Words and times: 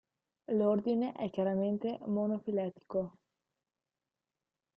L'ordine 0.47 1.11
è 1.11 1.29
chiaramente 1.29 1.99
monofiletico. 2.07 3.17